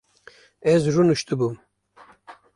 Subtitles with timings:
[0.71, 1.55] Ez rûniştibûm